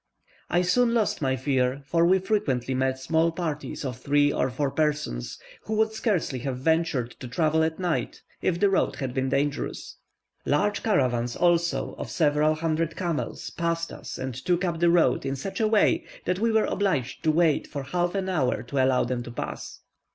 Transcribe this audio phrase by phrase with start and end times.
[0.49, 4.71] I soon lost my fear, for we frequently met small parties of three or four
[4.71, 9.29] persons, who would scarcely have ventured to travel at night if the road had been
[9.29, 9.97] dangerous.
[10.43, 15.35] Large caravans also, of several hundred camels, passed us and took up the road in
[15.35, 19.03] such a way, that we were obliged to wait for half an hour to allow
[19.03, 19.81] them to pass.